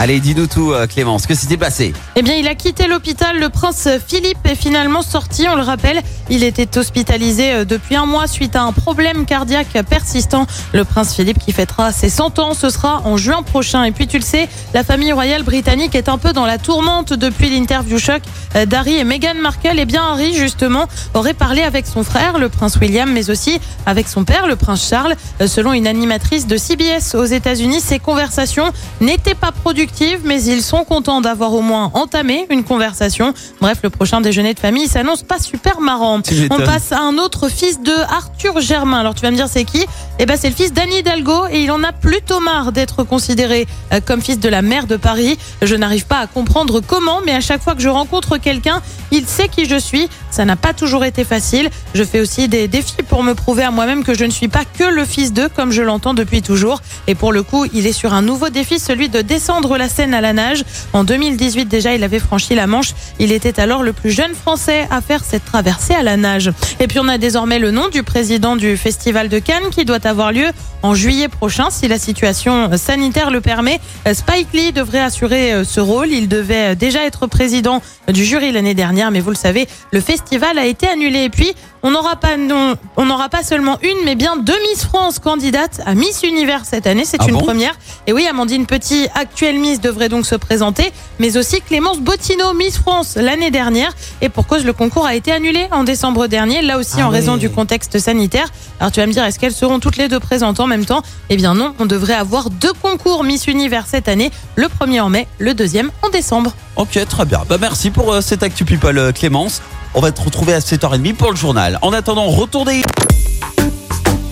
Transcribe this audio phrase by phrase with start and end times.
[0.00, 1.26] Allez, dis-nous tout, euh, Clémence.
[1.26, 3.40] Que s'était passé Eh bien, il a quitté l'hôpital.
[3.40, 5.48] Le prince Philippe est finalement sorti.
[5.48, 9.76] On le rappelle, il était hospitalisé euh, depuis un mois suite à un problème cardiaque
[9.90, 10.46] persistant.
[10.72, 13.82] Le prince Philippe qui fêtera ses 100 ans, ce sera en juin prochain.
[13.82, 17.12] Et puis, tu le sais, la famille royale britannique est un peu dans la tourmente
[17.12, 18.22] depuis l'interview choc
[18.54, 19.80] euh, d'Harry et Meghan Markle.
[19.80, 24.06] Et bien, Harry, justement, aurait parlé avec son frère, le prince William, mais aussi avec
[24.06, 25.16] son père, le prince Charles.
[25.44, 29.87] Selon une animatrice de CBS aux États-Unis, ces conversations n'étaient pas productives,
[30.24, 33.34] mais ils sont contents d'avoir au moins entamé une conversation.
[33.60, 36.20] Bref, le prochain déjeuner de famille s'annonce pas super marrant.
[36.50, 39.00] On passe à un autre fils de Arthur Germain.
[39.00, 39.84] Alors tu vas me dire c'est qui?
[40.18, 43.66] Eh ben c'est le fils d'Anne Hidalgo et il en a plutôt marre d'être considéré
[43.92, 45.38] euh, comme fils de la maire de Paris.
[45.62, 49.26] Je n'arrive pas à comprendre comment, mais à chaque fois que je rencontre quelqu'un, il
[49.26, 50.08] sait qui je suis.
[50.30, 51.70] Ça n'a pas toujours été facile.
[51.94, 54.64] Je fais aussi des défis pour me prouver à moi-même que je ne suis pas
[54.64, 56.82] que le fils d'eux, comme je l'entends depuis toujours.
[57.06, 60.12] Et pour le coup, il est sur un nouveau défi, celui de descendre la Seine
[60.14, 60.64] à la nage.
[60.92, 62.92] En 2018 déjà, il avait franchi la Manche.
[63.18, 66.50] Il était alors le plus jeune Français à faire cette traversée à la nage.
[66.80, 70.06] Et puis on a désormais le nom du président du Festival de Cannes qui doit
[70.06, 70.48] avoir lieu
[70.82, 73.80] en juillet prochain si la situation sanitaire le permet.
[74.12, 76.08] Spike Lee devrait assurer euh, ce rôle.
[76.08, 80.00] Il devait euh, déjà être président du jury l'année dernière, mais vous le savez, le
[80.00, 81.24] festival a été annulé.
[81.24, 84.84] Et puis, on n'aura pas, non, on n'aura pas seulement une, mais bien deux Miss
[84.84, 87.04] France candidates à Miss Univers cette année.
[87.04, 87.40] C'est Ah une bon?
[87.42, 87.76] première.
[88.06, 92.78] Et oui, Amandine Petit, actuelle Miss, devrait donc se présenter, mais aussi Clémence Bottino, Miss
[92.78, 93.94] France l'année dernière.
[94.22, 97.10] Et pour cause, le concours a été annulé en décembre dernier, là aussi Ah en
[97.10, 98.48] raison du contexte sanitaire.
[98.80, 101.02] Alors tu vas me dire, est-ce qu'elles seront toutes les deux présentes en même temps?
[101.28, 105.10] Eh bien non, on devrait avoir deux concours Miss Univers cette année, le premier en
[105.10, 106.54] mai, le deuxième en décembre.
[106.76, 107.42] Ok, très bien.
[107.48, 109.60] Bah, merci pour euh, cette Actu People, euh, Clémence.
[109.94, 111.78] On va te retrouver à 7h30 pour le journal.
[111.82, 112.82] En attendant, retournez.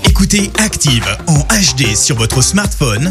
[0.05, 3.11] Écoutez Active en HD sur votre smartphone,